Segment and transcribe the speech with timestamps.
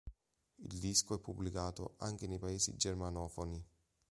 [0.57, 3.63] Il disco è pubblicato anche nei paesi germanofoni.